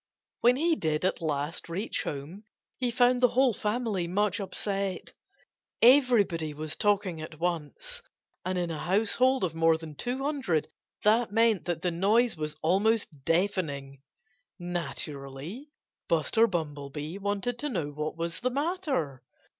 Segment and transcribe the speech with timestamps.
[0.39, 2.45] When he did at last reach home
[2.79, 5.13] he found the whole family much upset.
[5.79, 8.01] Everybody was talking at once.
[8.43, 10.69] And in a household of more than two hundred
[11.03, 14.01] that meant that the noise was almost deafening.
[14.57, 15.69] Naturally,
[16.09, 19.21] Buster Bumblebee wanted to know what was the matter.